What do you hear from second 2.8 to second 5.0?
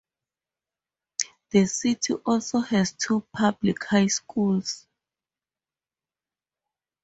two public high schools.